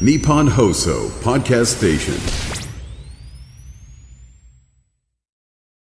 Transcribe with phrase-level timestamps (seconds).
[0.00, 2.14] Nippon Hoso Podcast Station.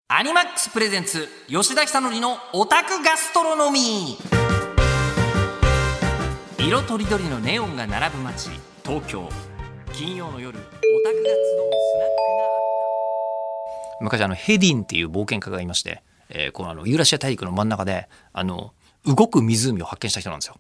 [0.07, 8.49] アニマックスプレゼンツ吉田久典のオタクガストロノミー色とりどりのネオンが並ぶ街
[8.83, 9.29] 東京
[9.93, 12.59] 金曜の夜オタクが集うスナックがあっ
[13.99, 18.73] た昔あのヘディンっていう冒険家がいまして、えーこのあのユーラシア大陸の真ん中であの
[19.05, 20.55] 動く湖を発見した人なんですよ。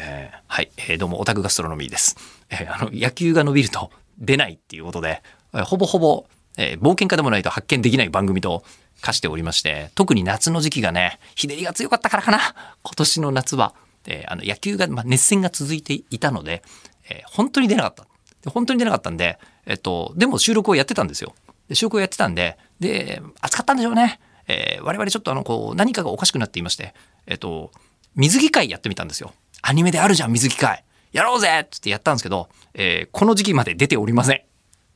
[0.00, 2.16] えーはい、えーどうもオタクガストロノミーです。
[2.50, 8.62] えーあの野球が伸びると出ないっていうことで、えーほぼほぼ、えー冒険家でもないと発見できない番組と
[9.00, 12.38] 化しておりまして、特に夏の時期がね、日照りが強かったからかな、
[12.82, 13.74] 今年の夏は、
[14.06, 16.62] えーあの野球が、まあ、熱戦が続いていたので、
[17.10, 18.50] えー本当に出なかった。
[18.50, 21.34] 本当に出なかったんで、えっと、でも収録をやってたんですよ。
[21.68, 24.20] で収録をやってたんで、で、暑かったんでしょうね。
[24.46, 26.94] えー我々ちょっとあの、こう、何かがおかしくなっていまして、
[27.26, 27.72] えっと、
[28.14, 29.32] 水着会やってみたんですよ。
[29.62, 30.84] アニメであるじゃん、水着会。
[31.12, 34.42] やろうぜっつってやったんですけど、えーこの時期まで出ておりません。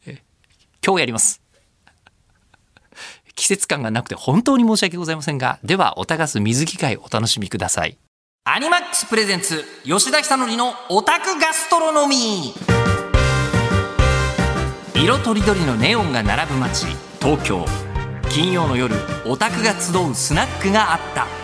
[0.06, 0.20] えー
[0.84, 1.40] 今日やります。
[3.34, 7.98] 季節感がなくて本当に申し訳ございませんが、では、おたがす水着会お楽しみください。
[8.44, 12.72] アニマックスプレゼンツ、吉田久典のオタクガストロノミー。
[15.00, 16.86] 色とりどりのネオンが並ぶ街、
[17.20, 17.64] 東京。
[18.30, 18.94] 金曜の夜、
[19.26, 21.41] オタクが集うスナックがあった。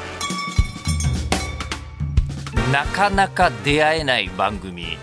[2.72, 4.98] なかなか出会えない番組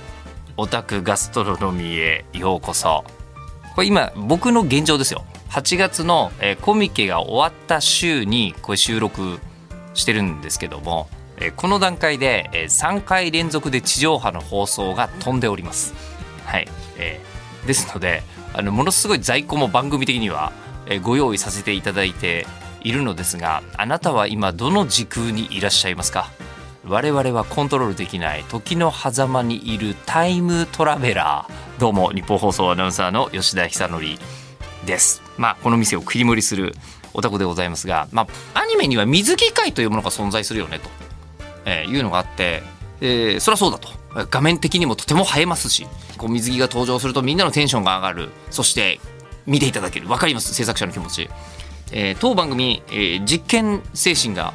[0.57, 3.03] オタクガストロノミーへようこそ。
[3.75, 5.25] これ今僕の現状ですよ。
[5.49, 9.39] 8月の、コミケが終わった週にこれ収録
[9.93, 11.09] してるんですけども、
[11.55, 15.93] この段階で、えー3回連続で地上波の放送が飛んでおります。
[16.45, 16.67] はい、
[17.65, 18.21] ですので
[18.53, 20.51] あのものすごい在庫も番組的には、
[21.01, 22.45] ご用意させていただいて
[22.81, 26.29] いるのですがあなたは今どの時空にいらっしゃいますか？
[26.87, 31.79] 我々はコントロールできない時の狭間にいるタイムトラベラー。
[31.79, 34.19] どうも日本放送アナウンサーの吉田久典
[34.85, 35.23] です。
[35.35, 36.75] まあこの店を切り盛りする
[37.15, 40.89] お宅でございますがまあアニメには水着会というものが存在するよねと、
[41.65, 42.61] えーいうのがあって、
[43.01, 43.89] えーそりゃそうだと。
[44.29, 45.87] 画面的にもとても映えますし
[46.19, 48.29] こう水着が登場するとみんなのテンションが上がる。
[48.51, 48.99] そして
[49.47, 50.07] 見ていただける。
[50.07, 50.53] 分かります？
[50.53, 51.29] 制作者の気持ち、
[51.91, 54.53] えー当番組、えー実験精神が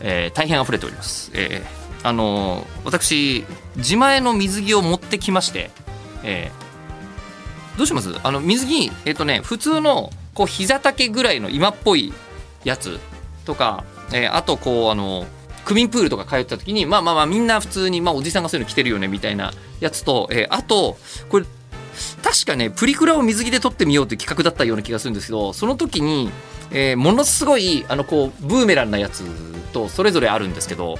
[0.00, 1.30] えー大変溢れております。
[1.32, 3.44] えーあの私
[3.76, 5.70] 自前の水着を持ってきまして、
[6.22, 6.70] えー
[7.78, 8.14] どうします？
[8.22, 12.12] あの水着えっ、とね普通のこう膝丈ぐらいの今っぽい
[12.62, 12.98] やつ
[13.46, 15.24] とか、えーあとこうあの
[15.64, 21.46] 区民プールとか通った時にまあまあまあみんな普通に、まあ、おじさんがそういうの着てるよねみたいなやつと、えーあとこれ
[22.22, 26.30] 確かねプリクラを水着で撮ってみようっていう企画だったような気がするんですけどその時に、
[26.70, 29.24] えーものすごいあのこうブーメランなやつ
[29.72, 30.98] とそれぞれあるんですけど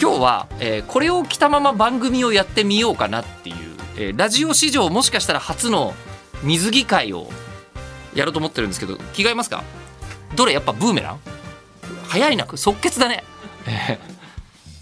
[0.00, 3.56] 今日は、えーこれを着たまま番組をやってみようかなっていう、
[3.96, 5.94] えーラジオ史上もしかしたら初の
[6.42, 7.28] 水着会を
[8.14, 9.64] やろうと思ってるんですけど着替えますか？
[10.34, 11.20] どれやっぱブーメラン？
[12.08, 13.24] 早いな即決だね、
[13.66, 13.98] え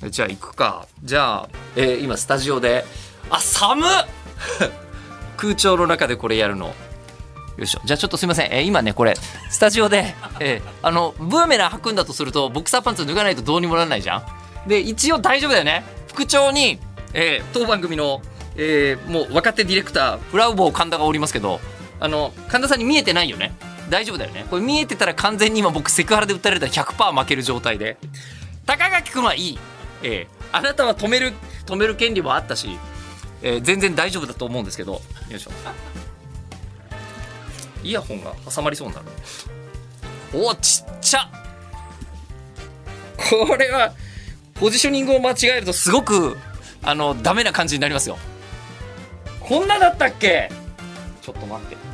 [0.06, 0.86] ーじゃあ行くか。
[1.02, 2.84] じゃあ、えー今スタジオで
[3.30, 3.88] あ寒っ！
[5.38, 6.66] 空調の中でこれやるの。
[6.66, 6.74] よ
[7.62, 7.80] いしょ。
[7.84, 9.14] じゃあちょっとすいません、えー今ねこれ
[9.48, 14.22] スタジオで、えーあのブーメラン履くんだとするとボクサーパンツ脱がないとどうにもならないじゃん
[14.66, 15.84] で一応大丈夫だよね。
[16.08, 16.78] 副長に、
[17.12, 18.22] えー当番組の、
[18.56, 21.60] えーもう若手ディレクターフラウボー神田がおりますけど
[22.00, 23.52] あの神田さんに見えてないよね。
[23.90, 24.46] 大丈夫だよね。
[24.48, 27.98] これ見えてたら完全に今僕セクハラで訴えられたら100%負ける状態で。
[28.66, 29.58] 高垣君はいい、
[30.02, 31.32] えーあなたは止める
[31.66, 32.78] 止める権利もあったし、
[33.42, 34.92] えー全然大丈夫だと思うんですけど。
[34.92, 35.50] よいしょ。
[37.82, 39.06] イヤホンが挟まりそうになる。
[40.32, 41.28] おちっちゃ。
[43.46, 43.92] これは
[44.54, 46.36] ポジショニングを間違えるとすごく
[46.82, 48.18] あのダメな感じになりますよ。
[49.40, 50.50] こんなだったっけ？
[51.22, 51.76] ちょっと待って。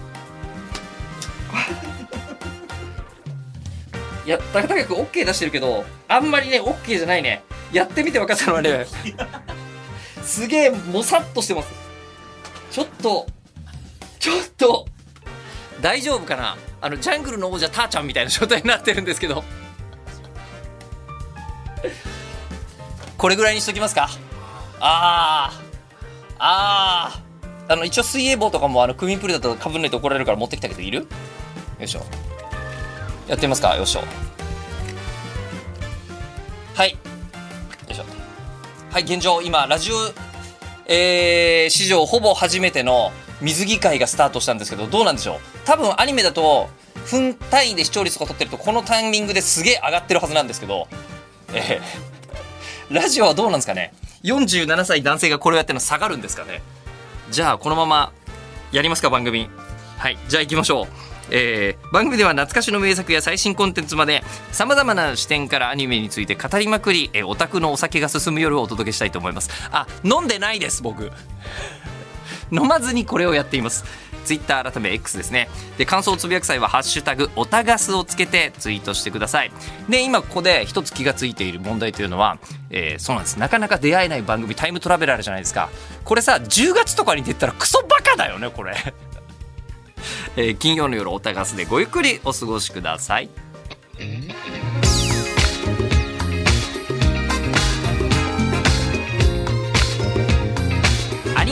[4.27, 7.43] いや高々君 OK 出してるけどあんまりね OK じゃないね。
[7.73, 8.87] やってみて分かったのはね
[10.25, 11.69] すげえもさっとしてます。
[12.71, 13.27] ちょっと
[14.19, 14.87] ちょっと
[15.81, 16.57] 大丈夫かな？
[16.83, 19.45] あのジャングルの王者ターちゃんみたいな状態になってるんですけど
[23.21, 24.09] これぐらいにしときますか？
[24.81, 26.37] あー。
[26.39, 27.73] あー。
[27.75, 31.01] あの一応水泳帽とかもあのクミンプールだとかぶんないと怒られるから持ってきたけどいる？
[31.01, 31.07] よ
[31.83, 32.01] いしょ。
[33.29, 33.77] やってみますか？
[33.77, 34.01] よいしょ。
[36.75, 36.93] はい。
[36.93, 36.97] よ
[37.91, 38.05] いしょ。
[38.91, 39.97] はい現状今ラジオ
[40.87, 43.13] えー史上ほぼ初めての
[43.43, 45.39] 水着会がスタートしたんですけどどうなんでしょう？
[45.67, 46.71] 多分アニメだと
[47.11, 50.89] 分単位で視聴率とか取ってるとこのタイミングですげえ上がってるはずなんですけど、
[51.53, 52.20] えー
[52.91, 53.93] ラジオはどうなんですかね
[54.25, 56.61] ？47歳男性がこれをやってるの下がるんですかね？
[57.31, 58.13] じゃあこのまま
[58.73, 59.49] やりますか番組。
[59.99, 60.87] はいじゃあ行きましょう。
[61.33, 69.51] えー番組では懐かしの名作や最新コンテンツまでさまざまな視点からアニメについて語りまくり、えーオタクのお酒が進む夜をお届けしたいと思います。
[69.71, 71.13] あ飲んでないです僕。
[72.53, 73.85] 飲まずにこれをやっています。
[74.25, 75.49] ツイッター改め X ですね。
[75.79, 79.53] で感想をつぶやく際は「ハッシュタグおたがす」をつけてツイートしてください。
[79.89, 82.39] で今ここで一つ気がついている問題というのは、
[82.71, 83.39] えーそうなんです。
[83.39, 85.69] なかなか出会えない番組タイムトラベラーじゃないですか。
[86.05, 88.75] これさ10月とかに出たらクソバカだよねこれ。
[90.37, 93.29] えー金曜の夜おたがすでごゆっくりお過ごしください。
[94.01, 94.30] アニ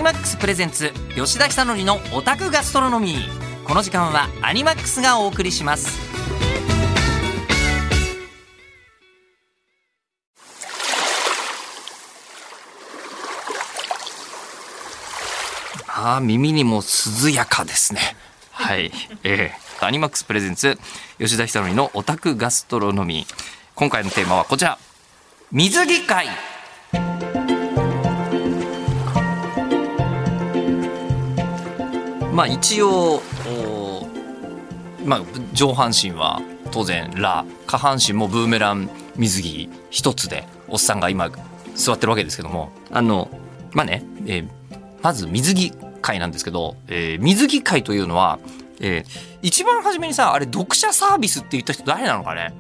[0.08, 3.64] マックスプレゼンツ吉田久典のオタクガストロノミー。
[3.66, 5.98] この時間はアニマックスがお送りします。
[15.88, 16.80] あー耳にも
[17.22, 18.00] 涼やかですね。
[18.50, 18.90] はい。
[19.24, 20.78] えー、アニマックスプレゼンツ
[21.18, 23.34] 吉田久典のオタクガストロノミー。
[23.74, 24.78] 今回のテーマはこちら。
[25.52, 26.28] 水着会。
[32.38, 33.20] まあ一応
[35.04, 36.40] まあ上半身は
[36.70, 41.32] 当然ラ下半身もブーメラン水着一つでおっさんが今
[41.74, 43.28] 座ってるわけですけどもあの
[43.72, 44.48] まあね、えー
[45.02, 48.38] まず水着会なんですけど、えー水着会というのは、
[48.80, 52.54] えー一番初めにさあれ読者サービスって言った人誰なのかね？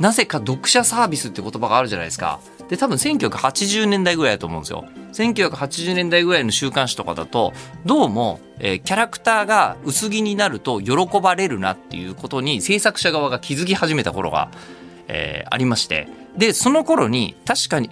[0.00, 2.40] なぜか読者サービスって言葉があるじゃないですか。
[2.68, 4.84] で、多分1980年代ぐらいだと思うんですよ。
[5.12, 7.52] 1980年代ぐらいの週刊誌とかだと、
[7.84, 14.50] どうも、えーキャラクターが薄着になると喜ばれるなっていうことに制作者側が気づき始めた頃が、
[15.08, 16.08] えーありまして。
[16.36, 17.90] で、その頃に確かに、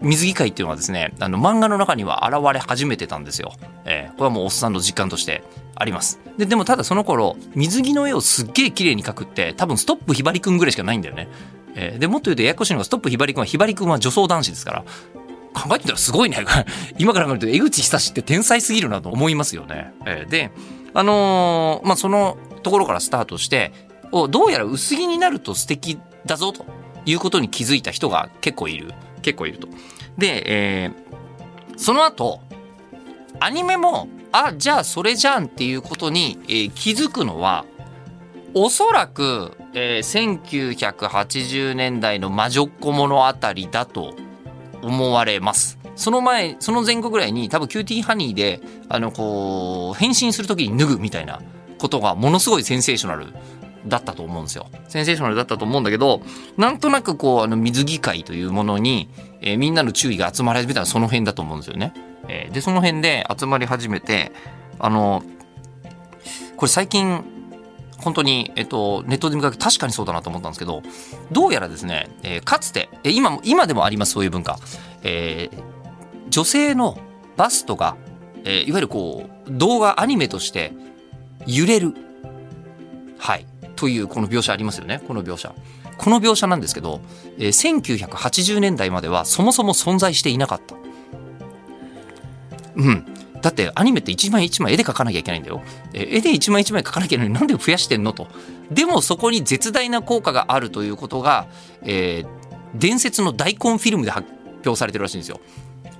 [0.00, 3.52] 水着会っていうのはですね、あの漫画の中には現れ始めてたんですよ。
[3.84, 5.44] えーこれはもうおっさんの実感として
[5.74, 6.18] あります。
[6.38, 11.28] で、でもただその頃、水着の絵をすっげえ綺麗に描くって、多分ストップひばりくんぐらいしかないんだよね。
[11.74, 14.84] えーで、もっと言うとややこしいのがストップひばりくんはひばりくんは女装男子ですから、
[15.54, 16.38] 考えてたらすごいね。
[16.98, 19.92] 今から考えると江口久志って天才すぎるなと思いますよね。
[20.06, 20.50] えーで、
[20.94, 23.72] あのーまあ、そのところからスタートして、
[24.12, 26.64] おどうやら薄着になると素敵だぞと
[27.04, 28.94] いうことに気づいた人が結構いる。
[29.22, 29.68] 結構いると。
[30.16, 31.08] で、えー
[31.76, 32.40] その後、
[33.38, 37.64] アニメも、あ、じゃあそれじゃんっていうことに、えー気づくのは、
[38.54, 44.14] おそらく、えー1980年代の魔女っ子物あたりだと
[44.82, 45.78] 思われます。
[45.96, 51.40] その前、その前後ぐらいに多分キューティーハニーで、あの、こう、変身するときに脱ぐみたいな
[51.78, 53.26] ことがものすごいセンセーショナル
[53.86, 54.68] だったと思うんですよ。
[54.86, 56.22] センセーショナルだったと思うんだけど、
[56.56, 59.08] なんとなくこう、あの、水着会というものに、
[59.40, 61.92] えーみんなの注意が集まり始めたのはその辺だと思うんですよね。
[62.28, 64.30] えーで、その辺で集まり始めて、
[64.78, 65.24] あの、
[66.56, 67.24] これ最近、
[67.98, 70.82] 本当に、えっと、ネットで見かけ確かにそうだなと思ったんですけど、
[71.32, 74.58] どうやらですね、えーかつて、え今も、今でもあります、そういう文化。
[75.02, 75.62] えー
[76.30, 76.98] 女性の
[77.38, 77.96] バストが、
[78.44, 80.72] えーいわゆるこう、動画、アニメとして
[81.46, 81.94] 揺れる。
[83.18, 83.46] はい。
[83.76, 85.54] というこの描写ありますよね、この描写。
[85.96, 87.00] この描写なんですけど、
[87.38, 90.76] えー1980年代まではそもそも存在していなかった。
[92.76, 93.06] うん。
[93.40, 95.62] だってアニメって一枚一枚絵で描かなきゃいけないんだよ。
[95.94, 98.28] え絵で一枚一枚描かなきゃいけないのになんで増やしてんのと。
[98.70, 101.46] でもそこに絶大な効果があるということが、
[101.82, 104.28] えー伝説の大根フィルムで発
[104.64, 105.40] 表されてるらしいんですよ。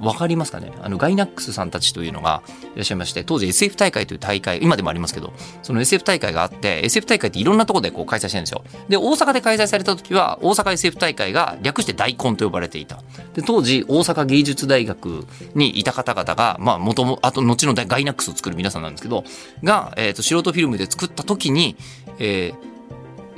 [0.00, 0.72] わかりますかね？
[0.80, 2.42] あのガイナックスさんたちというのが
[2.74, 8.62] いらっしゃいまして当時 SF 大会という大会今でもありますけどその SF 大会があって SF 大会っていろんなところでこう開催してるんですよ。
[8.88, 13.02] で大阪で開催された時は大阪 SF 大会が略して大根と呼ばれていた。
[13.34, 19.24] で当時大阪芸術大学にいた方々がまあ元もあと後のガイナックスを作る皆さんなんですけど
[19.64, 21.76] が、えー、と素人フィルムで作った時に、
[22.18, 22.68] えー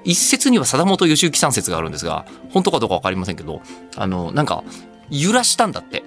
[0.05, 3.61] 一説には貞本義行さん説があるんですが、本当かどうかわかりませんけど、
[3.97, 4.65] あの、なんか、
[5.11, 6.03] 揺らしたんだって。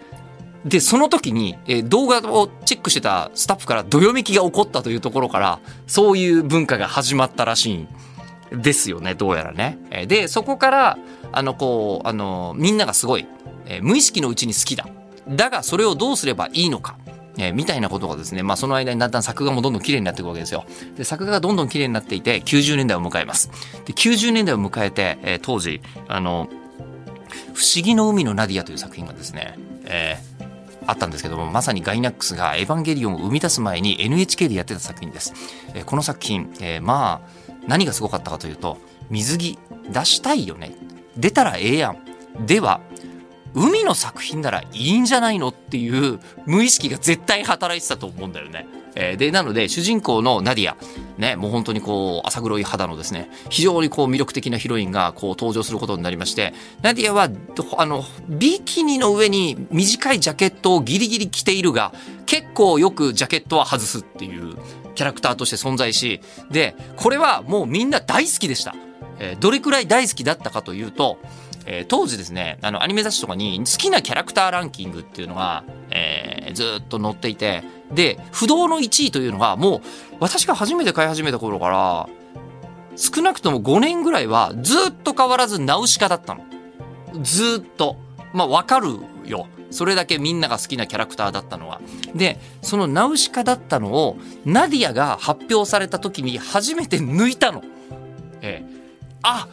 [0.66, 7.88] で、その時に、えー動画をチェックしてたスタッフからどよめきが起こったというところから、そういう文化が始まったらしいん
[8.62, 9.78] ですよね、どうやらね。
[9.92, 10.98] えーで、そこから、
[11.32, 13.28] あの、こう、あの、みんながすごい、
[13.66, 14.88] えー無意識のうちに好きだ。
[15.28, 16.96] だが、それをどうすればいいのか。
[17.38, 20.66] えーみたいなことがですね、まあその間にだんだん作画もどんどん綺麗になっていくわけですよ。
[20.96, 23.50] で、作画がどんどん綺麗になっていて、90年代を迎えます。
[23.86, 26.48] で、90年代を迎えて、えー当時、あの、
[27.54, 30.33] 不思議の海のナディアという作品がですね、えー
[30.88, 35.34] あったんですけども、まさにガイナックスがエヴァンゲリオンを生み出す前に NHK でやってた作品です。
[35.74, 38.78] えーこの作品、えーまあ、何がすごかったかというと、
[39.10, 39.60] 水着
[39.92, 40.74] 出したいよね。
[41.18, 42.46] 出たらええやん。
[42.46, 42.82] では、
[43.54, 48.66] 海の作品ならいいんじゃないのっていう無意識が絶対働いてたと思うんだよね。
[48.96, 50.78] えー、で、なので、主人公のナディア、
[51.18, 57.30] ね、もう本当にこう、浅黒い肌のですね、非常にこう魅力的なヒロインがこう登場することになりまして、ナディアは、
[57.78, 61.94] あの、ビキニの上に短いジャケットをギリギリ着ているが、
[62.26, 64.56] 結構よくジャケットは外すっていう
[64.96, 66.22] キャラクターとして存在し、
[66.52, 68.76] で、これはもうみんな大好きでした。
[69.20, 71.20] えー、どれくらい大好きだったかというと、
[71.66, 76.13] えー、当時ですね、あの、アニメ雑誌とかに好きなキャラクターランキングっていうのが、えー、
[76.54, 79.82] ずっと載っていて、で、不動の1位というのが、もう、
[80.20, 82.10] 私が初めて飼い始めた頃から、
[82.96, 86.46] 少なくとも5年ぐらいは、ずっと変わらずナウシカだったの。
[87.22, 87.98] ずっと。
[88.34, 89.48] まあ、わかるよ。
[89.70, 91.82] それだけみんなが好きなキャラクターだったのは。
[92.16, 97.64] で、そのナウシカだったのを、ナディアが発表された時に初めて抜いたの。
[98.42, 98.74] ええ。
[99.24, 99.48] あ、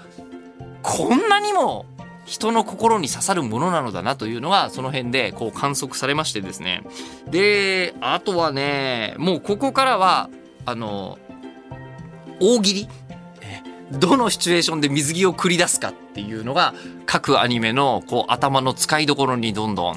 [0.83, 1.87] こんなにも
[2.25, 6.83] 人の心に刺さるものなのだなというのが、その辺でこう観測されましてですね。
[7.31, 10.31] で、あとはね、もうここからは、
[10.67, 11.19] あの、
[12.41, 12.89] 大喜利？
[13.93, 16.75] どのシチュエーションで水着を繰り出すかっていうのが、
[17.07, 19.97] 各アニメのこう頭の使いどころにどんどん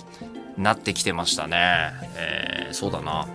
[0.58, 1.92] なってきてましたね。
[2.18, 3.28] えー、そうだな。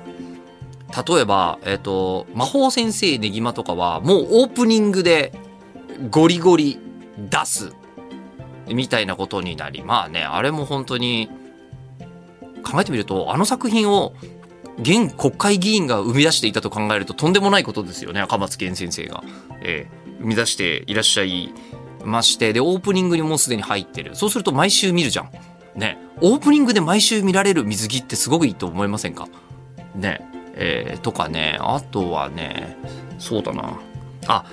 [1.07, 5.33] 例えば、えっ、ー、と、魔法先生ネギマとかは、もうオープニングで
[6.11, 6.79] ゴリゴリ
[7.31, 7.73] 出す
[8.75, 11.31] みたいなことになり、まあね、あれも本当に、
[12.63, 14.15] 考えてみると、あの作品を、
[14.81, 19.25] 現国会議員が生み出していたと考えるととんでもないことですよね、赤松源先生が。
[19.61, 21.53] えー、生み出していらっしゃい
[22.05, 24.15] まして、で、オープニングにもうすでに入ってる。
[24.15, 25.31] そうすると毎週見るじゃん。
[25.75, 25.99] ね。
[26.21, 29.29] オープニングで毎週見られる水着ってすごくいいと思いませんか？
[29.95, 30.21] ね。
[30.55, 32.77] えー、とかね、あとはね、
[33.19, 33.79] そうだな。
[34.27, 34.45] あ、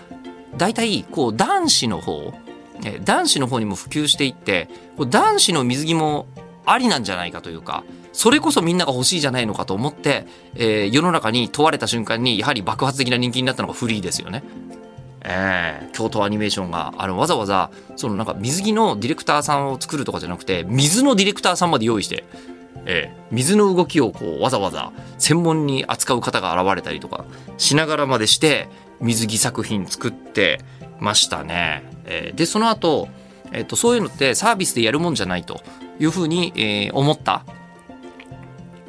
[0.57, 2.33] 大体、こう、男子の方、
[3.03, 6.27] 男子の方にも普及していって男子の水着も
[6.65, 14.43] ありなんじゃないかというかそれこそみんなが欲しいじゃないのかと思って、えー、世の中に問われた瞬間にやはり爆発的な人気になったのがフリーですよね。
[15.27, 22.23] えー、京都アニメーションがあのわざわざそのなんか水着のディレクターさんを作るとかじゃなくて水のディレクターさんまで用意して、
[22.85, 27.25] えー、水の動きをこうわざわざ専門に扱う方が現れたりとか
[27.57, 28.69] しながらまでして
[29.01, 30.61] 水着作品作って
[30.99, 31.94] ましたね。
[32.05, 33.07] えー、で、その後、
[33.51, 35.61] えっ、と、そういうのってサービスでやるもんじゃないと
[35.99, 37.45] いうふうに、えー、思った。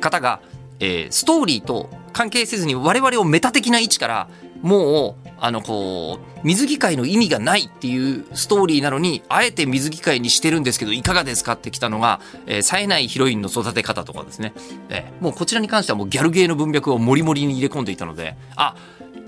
[0.01, 0.41] 方が、
[0.81, 4.29] えー、ストーリーと関係せずに我々をメタ的な位置から
[4.63, 14.55] もうあのこう水着界の意味がないっていうストーリーなのにあえて水着界にしてるんですけどいかがですかってきたのが、えー、冴えないヒロインの育て方とかですね、
[14.89, 18.77] えー、もうこちらに関してはもうギャルゲーの文脈をモリモリに入れ込んでいたのであ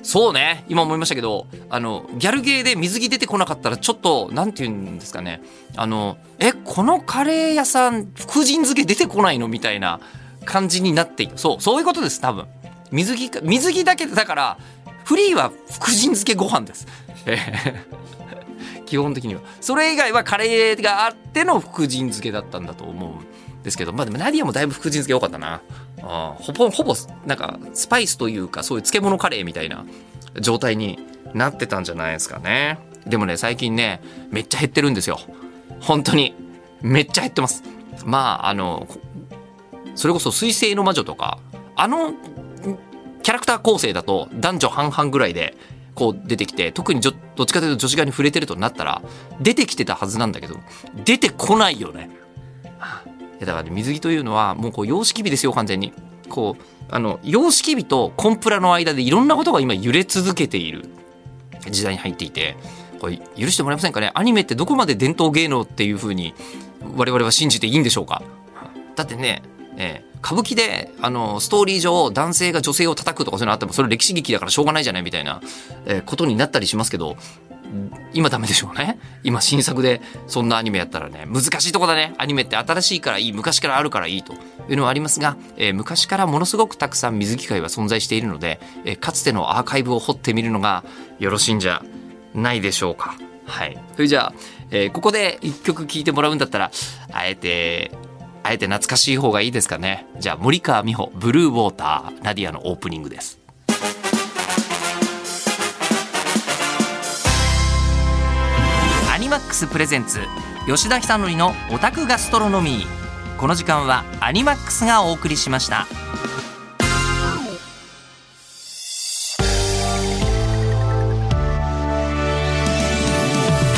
[0.02, 0.64] そうね。
[0.68, 5.42] 今思いましたけどあのギャルゲーで水着出てこなかったらちょっとなんて言うんですかね。
[5.76, 10.00] あのえこのカレー屋さん福神漬け出てこないのみたいな
[10.44, 12.46] 感じになっていそうそういうことです多分。
[12.90, 14.58] 水着か水着だけだから
[15.04, 16.86] フリーは福神漬けご飯です。
[18.86, 19.42] 基本的には。
[19.60, 23.12] それ以外はカレーがあっての福神漬けだったんだと思う。
[23.68, 25.60] ですけど、まあでもナディアもだいぶ福神漬け多かったな。
[26.02, 26.94] あほぼ、ほぼ、
[27.26, 29.84] なんか、スパイスというか、そういう漬物カレーみたいな
[30.40, 30.98] 状態に
[31.34, 32.78] なってたんじゃないですかね。
[33.06, 35.18] でもね、最近ね、めっちゃ減ってるんですよ。
[35.80, 36.34] 本当に。
[36.80, 37.62] めっちゃ減ってます。
[38.04, 38.86] まあ、あの、
[39.94, 41.38] それこそ水星の魔女とか、
[41.74, 42.12] あの
[43.22, 45.56] キャラクター構成だと男女半々ぐらいで
[45.94, 49.02] こう出てきて特にどっちかというと女子側に触れてるとなったら
[49.40, 50.56] 出てきてたはずなんだけど
[51.04, 52.10] 出てこないよね。
[53.40, 55.92] やだから水着というのはもうこう様式美ですよ完全に。
[56.28, 60.88] こうあの様式美とコンプラの間でいろんなことが今揺れ続けている
[61.70, 62.56] 時代に入っていて
[63.00, 64.10] これ許してもらえませんかね？
[64.14, 66.34] アニメってどこまで伝統芸能っていうふうに
[66.96, 68.22] 我々は信じていいんでしょうか？
[68.96, 69.42] だってね、
[69.76, 75.40] え歌舞伎で、あの、ストーリー上、男性が女性を叩くとかそういうのあっても、それ歴史劇だからしょうがないじゃないみたいな、
[75.86, 77.16] えー、ことになったりしますけど、
[78.12, 78.98] 今ダメでしょうね。
[79.22, 82.14] 今新作でそんなアニメやったらね、難しいとこだね。
[82.18, 84.32] アニメって新しいからいい、昔からあるからいいと
[84.68, 90.84] いうのはありますが、えー、昔からものすごくたくさん水機械は存在しているので、えー、かつてのアーカイブを掘ってみるのが
[91.18, 91.82] よろしいんじゃ
[92.34, 93.16] ないでしょうか。
[93.46, 93.78] はい。
[93.94, 94.34] それじゃあ、
[94.70, 96.70] えー、ここで一曲聴いてもらうんだったら、
[97.12, 97.92] あえて、
[98.42, 103.38] あえて懐かしい方がいいですかねじゃあ森川美穂ブルーウォーターナディアのオープニングです
[109.38, 110.18] マックスプレゼンツ
[110.66, 113.36] 吉田久典のオタクガストロノミー。
[113.38, 115.86] この時間はアニマックスがお送りしました。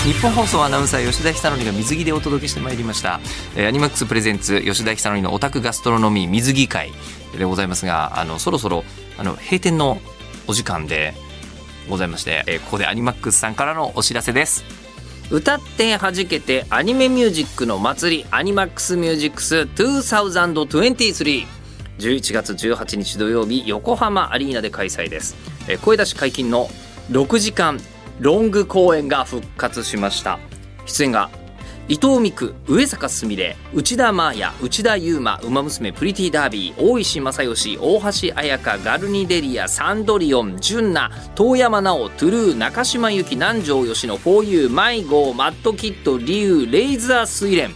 [0.07, 3.21] 日本放送アナウンサー吉田久典が水着でお届けしてまいりました、
[3.55, 6.91] えーアニマックスプレゼンツ吉田久典のオタクガストロノミー水着会
[7.37, 8.83] でございますがあのそろそろ
[9.19, 9.99] あの閉店の
[10.47, 11.13] お時間で
[11.91, 14.65] ございまして、えーここでアニマックスさんからのお知らせです。
[15.31, 21.47] 歌って弾けてアニメミュージックの祭りアニマックスミュージックス2023
[21.99, 25.37] 11月18日土曜日横浜アリーナで開催です。
[25.69, 26.69] えー声出し解禁の
[27.11, 27.79] 6時間
[28.19, 30.41] ロング公演が復活しました。
[30.87, 31.31] 出演が
[31.91, 47.75] 伊藤美来上坂すみれ内田真礼内田雄馬ウマ娘プリティダービー大石昌良大橋彩香ガルニデリアサンドリオン純奈東山奈央トゥルー中島由貴南條愛乃フォーユー MyGO マッドキッドリュウレイズアスイレン。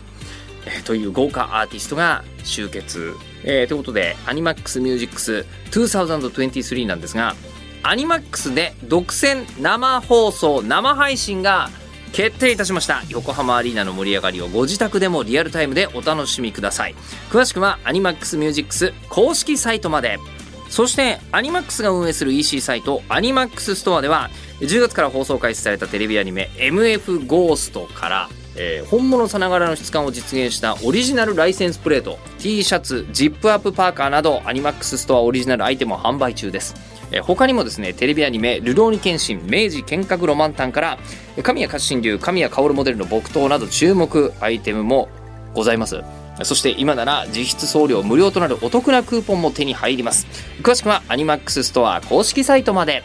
[0.67, 7.35] えーという豪華アーティストが集結、えーということでアニマックスミュージックス2023なんですが
[7.83, 11.69] アニマックスで独占生放送生配信が
[12.15, 13.03] 決定いたしました。
[13.09, 16.95] 横浜アリーナの盛り上がりをご自宅でもリアルタイムでお楽しみください。
[17.29, 20.21] 詳しくはアニマックスミュージックス公式サイトまで。
[20.69, 24.31] そしてアニマックスが運営する EC サイトアニマックスストアでは
[24.61, 36.94] 10月から放送開始されたテレビアニメ MF ゴーストから、えー本物さながらの質感を実現したオリジナルライセンスプレート T シャツジップアップパーカーなどアニマックスストアオリジナルアイテムを販売中です。
[37.11, 40.99] え他にもですねテレビアニメ「流浪に剣心明治剣閣ロマンタン」から
[41.43, 45.09] 神谷勝新流神谷薫モデルの木刀など注目アイテムも
[45.55, 46.03] ございます。
[46.43, 50.27] そして今なら実質送料無料となるお得なクーポンも手に入ります。
[50.63, 53.05] 詳しくはアニマックスストア公式サイトまで。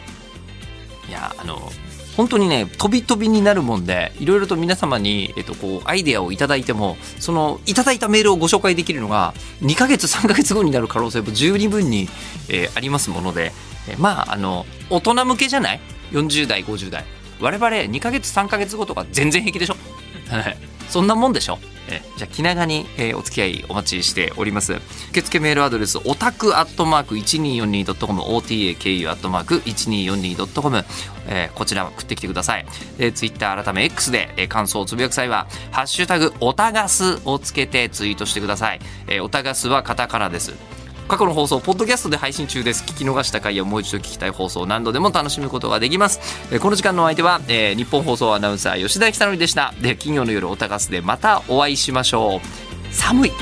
[1.08, 1.70] いやあの
[2.20, 12.10] 本当にね飛び飛びになるもんでいろいろと皆様に、えっと、こうアイデアを頂いてもそのいただいたメールをご紹介できるのが2ヶ月3ヶ月後になる可能性も十二分に、
[12.50, 13.52] えーありますもので、
[13.88, 15.80] えまああの大人向けじゃない
[16.12, 17.06] ？40代50代。
[17.40, 19.76] 我々2ヶ月3ヶ月後とか全然平気でしょ？
[20.28, 21.58] は いそんなもんでしょ？
[21.88, 24.74] えじゃあ気長に、えーお付き合いお待ちしております。
[25.10, 30.84] 受付メールアドレスオタクアットマーク 1242.com otaku アットマーク 1242.com、
[31.28, 32.66] えーこちら送ってきてください、
[32.98, 40.54] えー、ツイッター改め X で、えー感想をつぶやく際は「ハッシュタグオタガス」をつけてツイートしてください、えーオタガスはカタカナです。
[41.10, 42.84] 過去の放送ポッドキャストで配信中です。
[42.84, 46.20] 聞き逃した回やもう一度聞きたい放送何度でも楽しむことができます。
[46.52, 49.74] えーこの時間のお相手は、えー日本放送アナウンサー吉田久典でした。
[49.80, 52.94] で金曜の夜おたがすでまたお会いしましょう。
[52.94, 53.32] 寒い。